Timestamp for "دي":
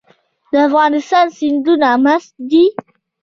2.49-2.65